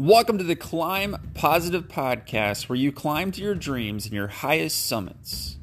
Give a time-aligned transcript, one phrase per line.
[0.00, 4.86] Welcome to the Climb Positive Podcast, where you climb to your dreams and your highest
[4.86, 5.58] summits.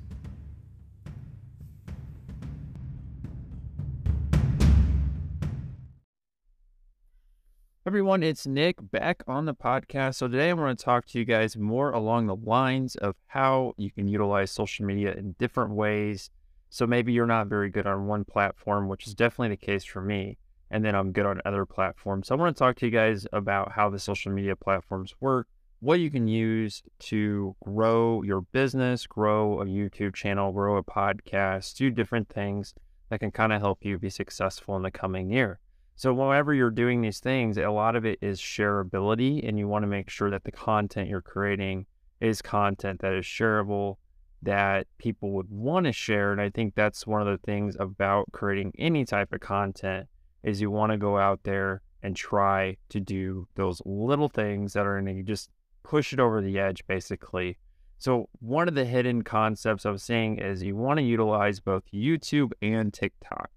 [7.83, 10.17] Everyone, it's Nick back on the podcast.
[10.17, 13.73] So, today I'm going to talk to you guys more along the lines of how
[13.75, 16.29] you can utilize social media in different ways.
[16.69, 20.01] So, maybe you're not very good on one platform, which is definitely the case for
[20.01, 20.37] me
[20.71, 22.27] and then I'm good on other platforms.
[22.27, 25.47] So I want to talk to you guys about how the social media platforms work,
[25.79, 31.75] what you can use to grow your business, grow a YouTube channel, grow a podcast,
[31.75, 32.73] do different things
[33.09, 35.59] that can kind of help you be successful in the coming year.
[35.95, 39.83] So whenever you're doing these things, a lot of it is shareability and you want
[39.83, 41.85] to make sure that the content you're creating
[42.19, 43.97] is content that is shareable
[44.41, 48.31] that people would want to share and I think that's one of the things about
[48.31, 50.07] creating any type of content
[50.43, 54.85] is you want to go out there and try to do those little things that
[54.85, 55.49] are going to just
[55.83, 57.57] push it over the edge, basically.
[57.97, 61.83] So, one of the hidden concepts I was saying is you want to utilize both
[61.91, 63.49] YouTube and TikTok.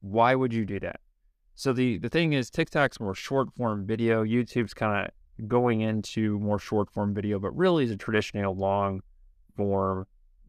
[0.00, 1.00] Why would you do that?
[1.54, 6.38] So, the, the thing is, TikTok's more short form video, YouTube's kind of going into
[6.38, 9.02] more short form video, but really is a traditional long
[9.56, 10.06] form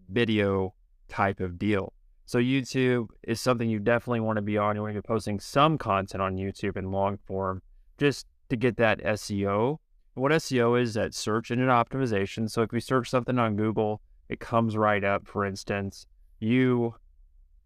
[0.10, 0.74] video
[1.10, 1.94] type of deal.
[2.26, 4.76] So YouTube is something you definitely want to be on.
[4.76, 7.62] You to be posting some content on YouTube in long form
[7.98, 9.78] just to get that SEO.
[10.16, 12.50] What SEO is that search engine optimization.
[12.50, 15.28] So if we search something on Google, it comes right up.
[15.28, 16.08] For instance,
[16.40, 16.96] you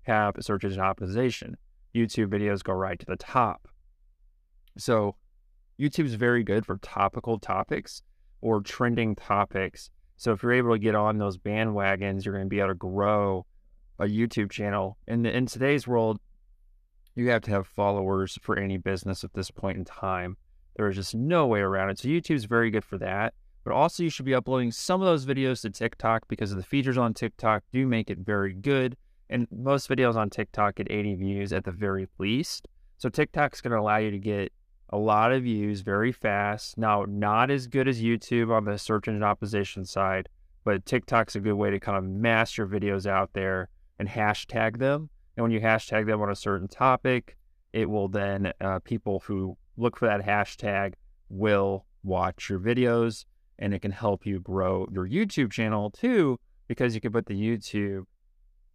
[0.04, 1.54] have search engine optimization.
[1.96, 3.68] YouTube videos go right to the top.
[4.78, 5.16] So
[5.80, 8.02] YouTube is very good for topical topics
[8.42, 9.90] or trending topics.
[10.18, 12.76] So if you're able to get on those bandwagons, you're going to be able to
[12.76, 13.46] grow
[14.00, 14.98] a YouTube channel.
[15.08, 16.20] In in today's world,
[17.16, 20.38] you have to have followers for any business at this point in time.
[20.76, 22.00] There is just no way around it.
[22.00, 23.34] So YouTube is very good for that.
[23.66, 26.98] But also, you should be uploading some of those videos to TikTok because the features
[26.98, 28.96] on TikTok do make it very good.
[29.30, 32.68] And most videos on TikTok get 80 views at the very least.
[32.98, 34.54] So TikTok's going to allow you to get
[34.92, 36.78] a lot of views very fast.
[36.78, 40.30] Now, not as good as YouTube on the search engine optimization side,
[40.64, 43.70] but TikTok's a good way to kind of mass your videos out there
[44.00, 45.10] and hashtag them.
[45.36, 47.38] And when you hashtag them on a certain topic,
[47.74, 50.94] it will then, uh, people who look for that hashtag
[51.30, 53.26] will watch your videos
[53.60, 57.34] and it can help you grow your YouTube channel too, because you can put the
[57.34, 58.06] YouTube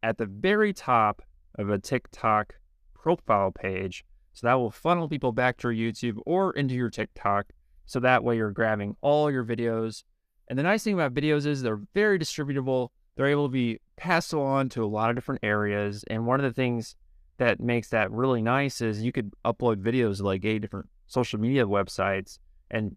[0.03, 1.23] at the very top
[1.57, 2.55] of a TikTok
[2.95, 4.05] profile page.
[4.35, 7.47] So that will funnel people back to your YouTube or into your TikTok.
[7.87, 10.05] So that way you're grabbing all your videos.
[10.49, 12.89] And the nice thing about videos is they're very distributable.
[13.17, 16.05] They're able to be passed on to a lot of different areas.
[16.09, 16.97] And one of the things
[17.39, 21.67] that makes that really nice is you could upload videos like eight different social media
[21.67, 22.39] websites
[22.71, 22.97] and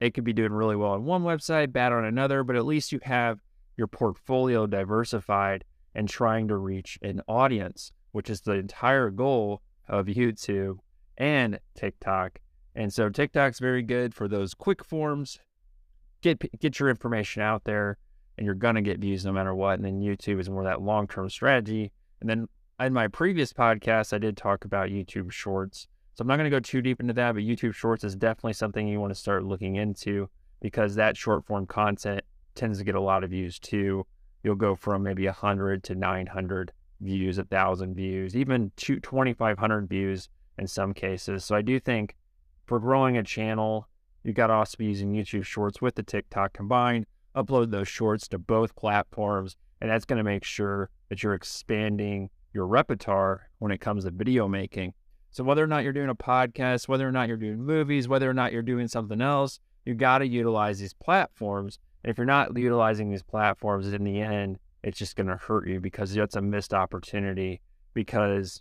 [0.00, 2.92] it could be doing really well on one website, bad on another, but at least
[2.92, 3.40] you have
[3.76, 5.64] your portfolio diversified
[5.94, 10.78] and trying to reach an audience, which is the entire goal of YouTube
[11.18, 12.40] and TikTok.
[12.74, 15.38] And so TikTok's very good for those quick forms.
[16.22, 17.98] Get get your information out there
[18.40, 19.74] and you're going to get views no matter what.
[19.78, 21.92] And then YouTube is more of that long term strategy.
[22.22, 22.48] And then
[22.80, 25.88] in my previous podcast, I did talk about YouTube Shorts.
[26.14, 28.54] So I'm not going to go too deep into that, but YouTube Shorts is definitely
[28.54, 30.30] something you want to start looking into
[30.62, 32.22] because that short form content
[32.54, 34.06] tends to get a lot of views too.
[34.42, 36.72] You'll go from maybe 100 to 900
[37.02, 41.44] views, 1,000 views, even 2,500 views in some cases.
[41.44, 42.16] So I do think
[42.64, 43.86] for growing a channel,
[44.24, 47.04] you got to also be using YouTube Shorts with the TikTok combined
[47.34, 49.56] upload those shorts to both platforms.
[49.80, 54.10] And that's going to make sure that you're expanding your repertoire when it comes to
[54.10, 54.94] video making.
[55.30, 58.28] So, whether or not you're doing a podcast, whether or not you're doing movies, whether
[58.28, 61.78] or not you're doing something else, you got to utilize these platforms.
[62.02, 65.68] And if you're not utilizing these platforms, in the end, it's just going to hurt
[65.68, 67.60] you because that's a missed opportunity
[67.94, 68.60] because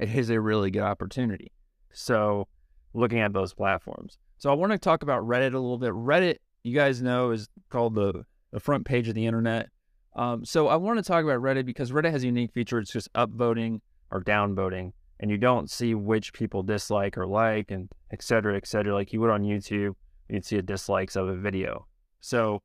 [0.00, 1.52] it is a really good opportunity.
[1.92, 2.48] So,
[2.92, 4.18] looking at those platforms.
[4.38, 5.92] So, I want to talk about Reddit a little bit.
[5.92, 9.68] Reddit you guys know is called the, the front page of the internet.
[10.14, 12.78] Um, so I want to talk about Reddit because Reddit has a unique feature.
[12.78, 13.80] It's just upvoting
[14.10, 18.66] or downvoting, and you don't see which people dislike or like, and et cetera, et
[18.66, 18.94] cetera.
[18.94, 19.94] Like you would on YouTube,
[20.28, 21.86] you'd see a dislikes of a video.
[22.20, 22.62] So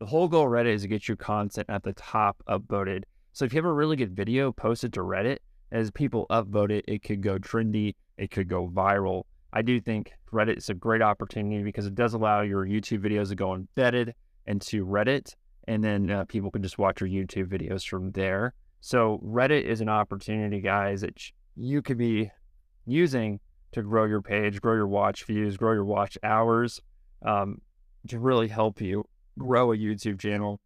[0.00, 3.04] the whole goal of Reddit is to get your content at the top upvoted.
[3.32, 5.38] So if you have a really good video, posted to Reddit.
[5.70, 10.12] As people upvote it, it could go trendy, it could go viral, I do think
[10.32, 14.14] Reddit is a great opportunity because it does allow your YouTube videos to go embedded
[14.46, 15.34] into Reddit,
[15.68, 18.54] and then uh, people can just watch your YouTube videos from there.
[18.80, 21.20] So Reddit is an opportunity, guys, that
[21.54, 22.30] you could be
[22.86, 23.40] using
[23.72, 26.80] to grow your page, grow your watch views, grow your watch hours,
[27.24, 27.60] um,
[28.08, 29.04] to really help you
[29.38, 30.60] grow a YouTube channel,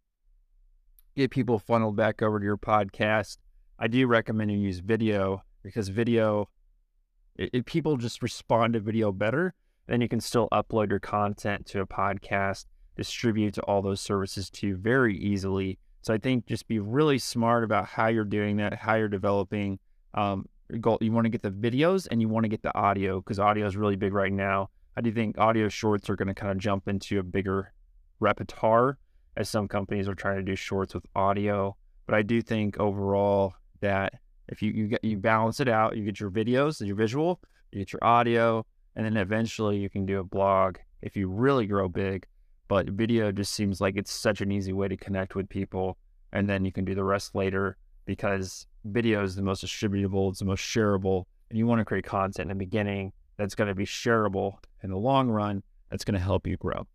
[1.15, 3.37] get people funneled back over to your podcast.
[3.79, 6.49] I do recommend you use video because video,
[7.37, 9.53] it, people just respond to video better.
[9.87, 14.49] Then you can still upload your content to a podcast, distribute to all those services
[14.49, 15.79] to you very easily.
[16.01, 19.79] So I think just be really smart about how you're doing that, how you're developing.
[20.13, 20.47] Um,
[20.81, 23.39] goal, you want to get the videos and you want to get the audio because
[23.39, 24.69] audio is really big right now.
[24.95, 27.73] I do think audio shorts are going to kind of jump into a bigger
[28.19, 28.97] repertoire
[29.35, 31.77] as some companies are trying to do shorts with audio.
[32.07, 34.13] But I do think overall that
[34.47, 37.39] if you you get you balance it out, you get your videos, your visual,
[37.71, 38.65] you get your audio,
[38.95, 42.25] and then eventually you can do a blog if you really grow big.
[42.67, 45.97] But video just seems like it's such an easy way to connect with people,
[46.33, 50.39] and then you can do the rest later because video is the most distributable, it's
[50.39, 53.75] the most shareable, and you want to create content in the beginning that's going to
[53.75, 55.63] be shareable in the long run.
[55.89, 56.85] That's going to help you grow.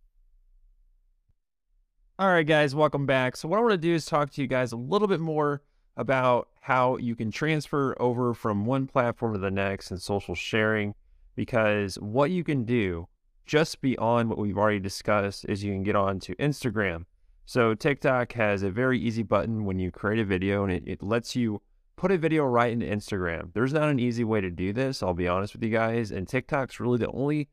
[2.19, 3.35] All right, guys, welcome back.
[3.35, 5.63] So, what I want to do is talk to you guys a little bit more
[5.95, 10.95] about how you can transfer over from one platform to the next and social sharing,
[11.35, 13.07] because what you can do
[13.45, 17.05] just beyond what we've already discussed is you can get on to Instagram.
[17.45, 21.03] So, TikTok has a very easy button when you create a video and it, it
[21.03, 21.61] lets you
[21.97, 23.51] put a video right into Instagram.
[23.53, 26.11] There's not an easy way to do this, I'll be honest with you guys.
[26.11, 27.49] And TikTok's really the only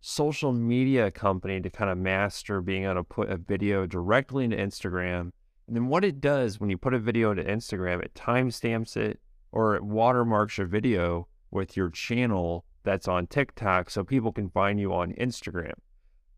[0.00, 4.56] social media company to kind of master being able to put a video directly into
[4.56, 5.30] Instagram.
[5.66, 9.20] And then what it does when you put a video into Instagram, it timestamps it
[9.50, 14.78] or it watermarks your video with your channel that's on TikTok so people can find
[14.78, 15.72] you on Instagram.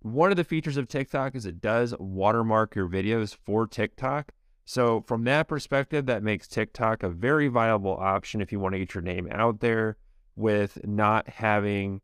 [0.00, 4.32] One of the features of TikTok is it does watermark your videos for TikTok.
[4.64, 8.79] So, from that perspective, that makes TikTok a very viable option if you want to
[8.79, 9.96] get your name out there
[10.34, 12.00] with not having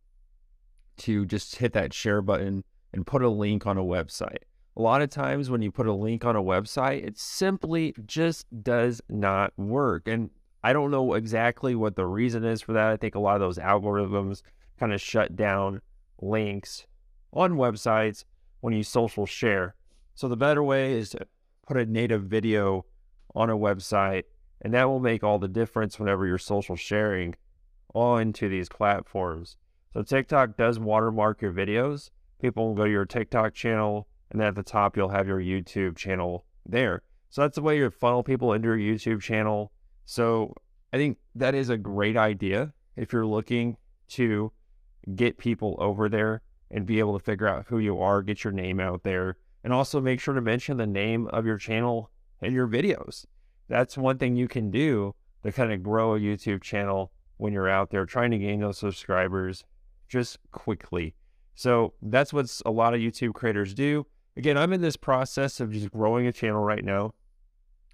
[0.99, 4.45] to just hit that share button and put a link on a website.
[4.77, 8.47] A lot of times when you put a link on a website, it simply just
[8.63, 10.09] does not work.
[10.09, 10.31] And
[10.65, 12.89] I don't know exactly what the reason is for that.
[12.89, 14.43] I think a lot of those algorithms
[14.79, 15.83] kind of shut down
[16.21, 16.87] links
[17.33, 18.25] on websites
[18.61, 19.75] when you social share.
[20.15, 21.27] So the better way is to
[21.67, 22.87] put a native video
[23.35, 24.25] on a website,
[24.61, 27.35] and that will make all the difference whenever you're social sharing
[27.95, 29.57] onto these platforms.
[29.93, 32.11] So TikTok does watermark your videos.
[32.41, 35.41] People will go to your TikTok channel, and then at the top you'll have your
[35.41, 37.03] YouTube channel there.
[37.31, 39.71] So that's the way you funnel people into your YouTube channel.
[40.05, 40.55] So
[40.93, 43.77] I think that is a great idea if you're looking
[44.09, 44.53] to
[45.15, 48.53] get people over there and be able to figure out who you are, get your
[48.53, 52.53] name out there, and also make sure to mention the name of your channel in
[52.53, 53.27] your videos.
[53.69, 55.15] That's one thing you can do
[55.45, 58.79] to kind of grow a YouTube channel when you're out there trying to gain those
[58.79, 59.65] subscribers
[60.09, 61.15] just quickly.
[61.55, 64.07] So that's what a lot of YouTube creators do.
[64.37, 67.15] Again, I'm in this process of just growing a channel right now.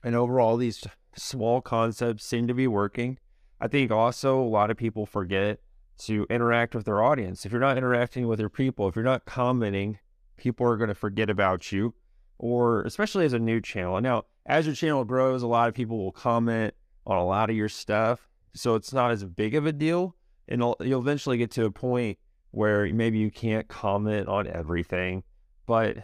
[0.05, 0.85] And overall, these
[1.17, 3.19] small concepts seem to be working.
[3.61, 5.59] I think also a lot of people forget
[5.99, 7.45] to interact with their audience.
[7.45, 9.99] If you're not interacting with your people, if you're not commenting,
[10.37, 11.95] people are going to forget about you,
[12.39, 14.01] or especially as a new channel.
[14.01, 16.73] Now, as your channel grows, a lot of people will comment
[17.05, 18.29] on a lot of your stuff.
[18.55, 20.15] So it's not as big of a deal
[20.49, 22.19] and you'll eventually get to a point
[22.51, 25.23] where maybe you can't comment on everything,
[25.67, 25.99] but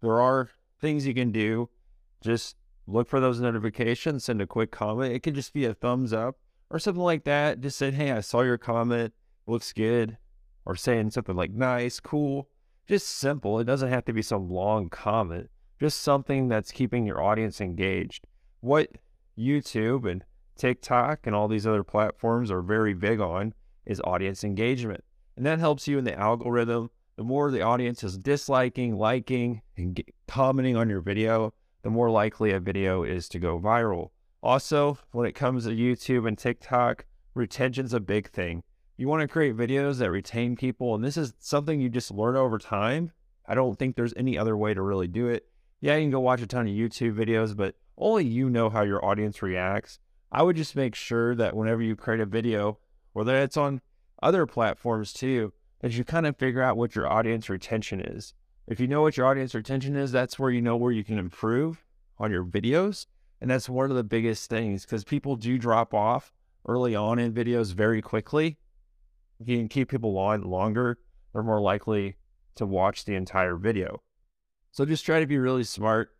[0.00, 1.68] there are things you can do.
[2.20, 5.12] Just look for those notifications, send a quick comment.
[5.12, 6.36] It could just be a thumbs up
[6.70, 7.60] or something like that.
[7.60, 9.12] Just saying, hey, I saw your comment,
[9.46, 10.16] looks good,
[10.64, 12.48] or saying something like nice, cool.
[12.86, 13.58] Just simple.
[13.58, 18.26] It doesn't have to be some long comment, just something that's keeping your audience engaged.
[18.60, 18.88] What
[19.38, 20.24] YouTube and
[20.56, 23.54] TikTok and all these other platforms are very big on
[23.86, 25.04] is audience engagement.
[25.36, 26.90] And that helps you in the algorithm.
[27.16, 31.52] The more the audience is disliking, liking, and commenting on your video,
[31.82, 34.10] the more likely a video is to go viral.
[34.42, 38.62] Also, when it comes to YouTube and TikTok, retention's a big thing.
[38.96, 42.36] You want to create videos that retain people, and this is something you just learn
[42.36, 43.12] over time.
[43.46, 45.46] I don't think there's any other way to really do it.
[45.80, 48.82] Yeah, you can go watch a ton of YouTube videos, but only you know how
[48.82, 49.98] your audience reacts.
[50.32, 52.78] I would just make sure that whenever you create a video,
[53.12, 53.80] whether it's on
[54.22, 58.34] other platforms too, that you kind of figure out what your audience retention is.
[58.66, 61.18] If you know what your audience retention is, that's where you know where you can
[61.18, 61.84] improve
[62.18, 63.06] on your videos.
[63.40, 66.32] And that's one of the biggest things because people do drop off
[66.68, 68.58] early on in videos very quickly.
[69.40, 70.98] If you can keep people on longer,
[71.32, 72.16] they're more likely
[72.56, 74.02] to watch the entire video.
[74.72, 76.10] So just try to be really smart.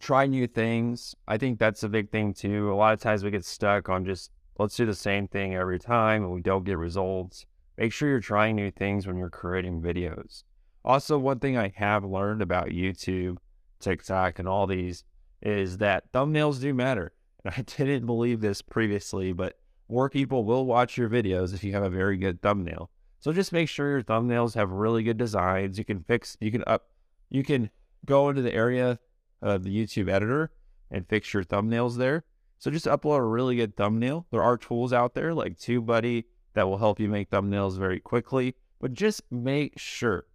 [0.00, 1.14] Try new things.
[1.28, 2.72] I think that's a big thing too.
[2.72, 5.78] A lot of times we get stuck on just let's do the same thing every
[5.78, 7.46] time and we don't get results.
[7.76, 10.44] Make sure you're trying new things when you're creating videos.
[10.84, 13.36] Also, one thing I have learned about YouTube,
[13.80, 15.04] TikTok, and all these
[15.40, 17.12] is that thumbnails do matter.
[17.44, 21.72] And I didn't believe this previously, but more people will watch your videos if you
[21.72, 22.90] have a very good thumbnail.
[23.20, 25.78] So just make sure your thumbnails have really good designs.
[25.78, 26.88] You can fix, you can up,
[27.30, 27.70] you can
[28.04, 28.98] go into the area
[29.40, 30.50] of the YouTube editor
[30.90, 32.24] and fix your thumbnails there.
[32.58, 34.26] So just upload a really good thumbnail.
[34.30, 38.54] There are tools out there like TubeBuddy that will help you make thumbnails very quickly,
[38.80, 40.26] but just make sure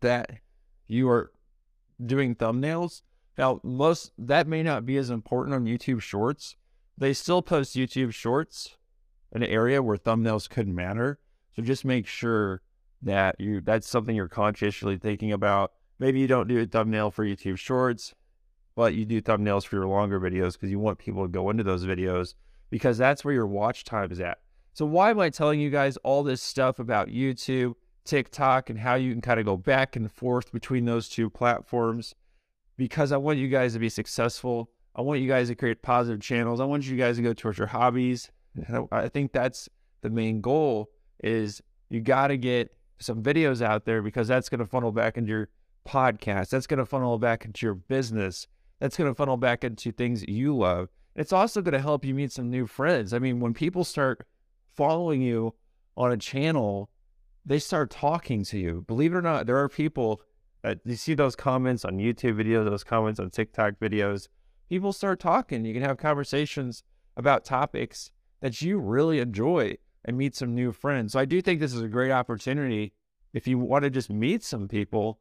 [0.00, 0.30] that
[0.86, 1.32] you are
[2.04, 3.02] doing thumbnails.
[3.38, 6.56] Now, most that may not be as important on YouTube Shorts.
[6.98, 8.76] They still post YouTube Shorts,
[9.32, 11.18] an area where thumbnails could matter.
[11.54, 12.62] So just make sure
[13.02, 15.72] that you that's something you're consciously thinking about.
[15.98, 18.14] Maybe you don't do a thumbnail for YouTube Shorts,
[18.74, 21.62] but you do thumbnails for your longer videos because you want people to go into
[21.62, 22.34] those videos
[22.70, 24.38] because that's where your watch time is at.
[24.72, 27.74] So why am I telling you guys all this stuff about YouTube,
[28.04, 32.14] TikTok, and how you can kind of go back and forth between those two platforms?
[32.76, 34.70] Because I want you guys to be successful.
[34.94, 36.60] I want you guys to create positive channels.
[36.60, 38.30] I want you guys to go towards your hobbies.
[38.58, 38.92] Mm-hmm.
[38.92, 39.68] I think that's
[40.02, 40.90] the main goal
[41.22, 41.60] is
[41.90, 45.30] you got to get some videos out there because that's going to funnel back into
[45.30, 45.48] your
[45.86, 46.50] podcast.
[46.50, 48.46] That's going to funnel back into your business.
[48.78, 50.88] That's going to funnel back into things that you love.
[51.16, 53.12] It's also going to help you meet some new friends.
[53.12, 54.26] I mean, when people start
[54.80, 55.54] following you
[55.94, 56.88] on a channel,
[57.44, 58.82] they start talking to you.
[58.88, 60.22] Believe it or not, there are people
[60.62, 64.28] that you see those comments on YouTube videos, those comments on TikTok videos.
[64.70, 65.66] People start talking.
[65.66, 66.82] You can have conversations
[67.14, 68.10] about topics
[68.40, 71.12] that you really enjoy and meet some new friends.
[71.12, 72.94] So I do think this is a great opportunity
[73.34, 75.20] if you want to just meet some people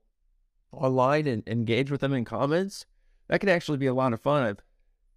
[0.71, 2.85] online and engage with them in comments.
[3.27, 4.55] That could actually be a lot of fun.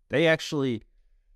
[0.09, 0.83] They actually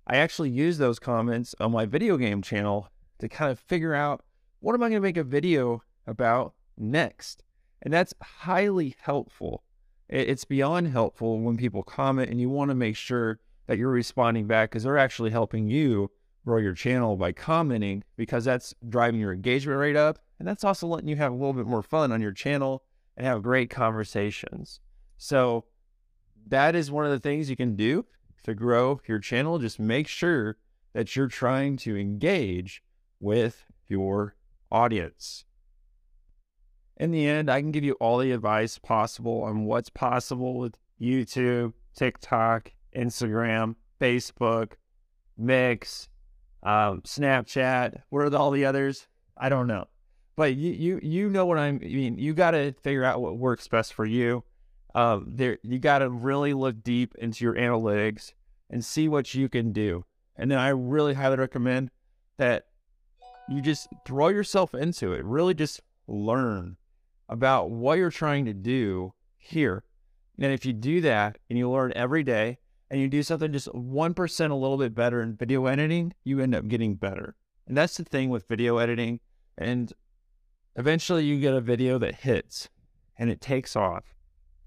[0.05, 4.23] I actually use those comments on my video game channel to kind of figure out
[4.59, 7.43] what am I going to make a video about next.
[7.81, 9.63] And that's highly helpful.
[10.09, 14.47] It's beyond helpful when people comment and you want to make sure that you're responding
[14.47, 16.09] back because they're actually helping you
[16.45, 20.19] grow your channel by commenting because that's driving your engagement rate up.
[20.39, 22.83] And that's also letting you have a little bit more fun on your channel
[23.17, 24.79] and have great conversations.
[25.17, 25.65] So
[26.47, 28.05] that is one of the things you can do
[28.43, 30.57] to grow your channel, just make sure
[30.93, 32.81] that you're trying to engage
[33.19, 34.35] with your
[34.71, 35.45] audience.
[36.97, 40.75] In the end, I can give you all the advice possible on what's possible with
[40.99, 44.73] YouTube, TikTok, Instagram, Facebook,
[45.37, 46.09] Mix,
[46.63, 48.01] um, Snapchat.
[48.09, 49.07] What are all the others?
[49.37, 49.85] I don't know.
[50.35, 52.17] But you you you know what I mean.
[52.17, 54.43] You got to figure out what works best for you.
[54.93, 58.33] Um, there you got to really look deep into your analytics
[58.69, 60.05] and see what you can do.
[60.35, 61.89] And then I really highly recommend
[62.37, 62.67] that
[63.47, 65.23] you just throw yourself into it.
[65.23, 66.77] Really just learn
[67.29, 69.83] about what you're trying to do here.
[70.39, 73.67] And if you do that and you learn every day and you do something just
[73.69, 77.35] 1% a little bit better in video editing, you end up getting better.
[77.67, 79.19] And that's the thing with video editing.
[79.57, 79.91] And
[80.75, 82.69] eventually you get a video that hits
[83.17, 84.15] and it takes off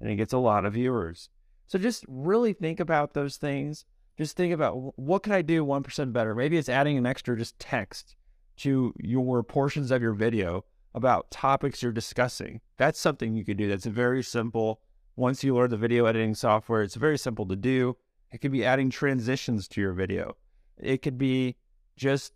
[0.00, 1.30] and it gets a lot of viewers.
[1.66, 3.84] So just really think about those things.
[4.18, 6.34] Just think about what can I do 1% better?
[6.34, 8.16] Maybe it's adding an extra just text
[8.60, 10.64] to your portions of your video
[10.94, 12.60] about topics you're discussing.
[12.76, 13.68] That's something you can do.
[13.68, 14.80] That's very simple.
[15.16, 17.96] Once you learn the video editing software, it's very simple to do.
[18.32, 20.36] It could be adding transitions to your video.
[20.76, 21.56] It could be
[21.96, 22.32] just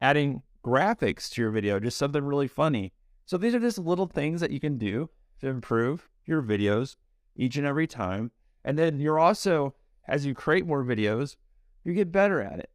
[0.00, 2.92] adding graphics to your video, just something really funny.
[3.24, 6.96] So these are just little things that you can do to improve your videos
[7.36, 8.30] each and every time.
[8.64, 9.74] And then you're also,
[10.06, 11.36] as you create more videos,
[11.84, 12.70] you get better at it.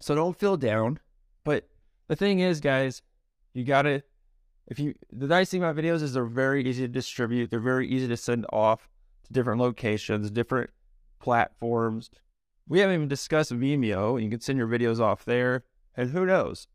[0.00, 1.00] So don't feel down.
[1.44, 1.68] But
[2.08, 3.02] the thing is, guys,
[3.54, 4.02] you got to,
[4.68, 7.50] if you, the nice thing about videos is they're very easy to distribute.
[7.50, 8.88] They're very easy to send off
[9.24, 10.70] to different locations, different
[11.20, 12.10] platforms.
[12.68, 14.22] We haven't even discussed Vimeo.
[14.22, 15.64] You can send your videos off there.
[15.96, 16.68] And who knows?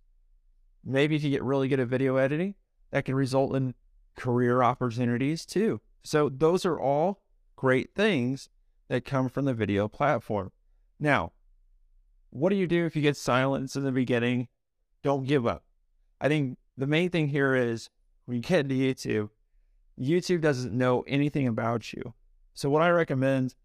[0.83, 2.55] Maybe if you get really good at video editing,
[2.91, 3.73] that can result in
[4.15, 5.81] career opportunities too.
[6.03, 7.21] So those are all
[7.55, 8.49] great things
[8.87, 10.51] that come from the video platform.
[10.99, 11.33] Now,
[12.29, 14.47] what do you do if you get silence in the beginning?
[15.03, 15.63] Don't give up.
[16.19, 17.89] I think the main thing here is
[18.25, 19.29] when you get into YouTube,
[19.99, 22.13] YouTube doesn't know anything about you.
[22.53, 23.55] So what I recommend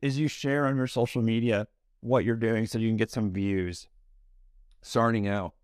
[0.00, 1.66] is you share on your social media
[2.00, 3.88] what you're doing so you can get some views
[4.82, 5.54] starting out.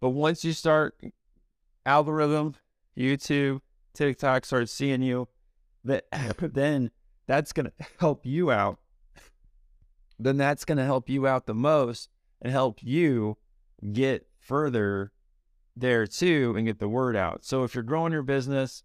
[0.00, 1.12] But once you start mm,
[1.86, 2.56] algorithm,
[2.96, 3.60] YouTube,
[3.94, 5.28] TikTok starts seeing you,
[5.84, 6.90] then
[7.26, 8.78] that's going to help you out.
[10.18, 12.08] Then that's going to help you out the most
[12.42, 13.36] and help you
[13.92, 15.12] get further
[15.76, 17.44] there too and get the word out.
[17.44, 18.82] So if you're growing your business,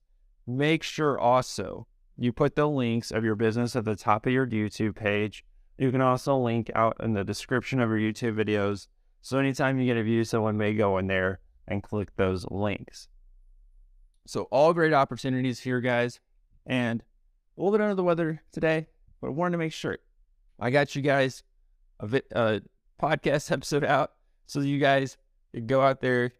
[0.48, 1.88] make sure also
[2.18, 5.46] you put the links of your business at the top of your YouTube page.
[5.78, 8.88] You can also link out in the description of your YouTube videos.
[9.22, 13.08] So anytime you get a view, someone may go in there and click those links.
[14.26, 16.20] So all great opportunities here, guys.
[16.66, 17.02] And
[17.58, 18.88] a little bit under the weather today,
[19.22, 19.98] but I wanted to make sure
[20.60, 21.44] I got you guys
[22.00, 22.62] a, vi- a
[23.02, 24.12] podcast episode out
[24.46, 25.18] so you guys
[25.54, 26.34] can go out there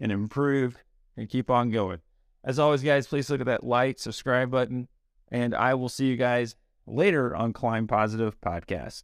[0.00, 0.76] and improve
[1.16, 2.00] and keep on going.
[2.44, 4.88] As always, guys, please look at that like, subscribe button,
[5.30, 6.54] and I will see you guys
[6.86, 9.02] later on Climb Positive Podcast.